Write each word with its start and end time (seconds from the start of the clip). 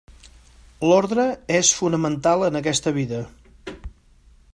L'ordre 0.91 1.25
és 1.59 1.73
fonamental 1.81 2.47
en 2.47 2.59
aquesta 2.61 2.95
vida. 2.99 3.21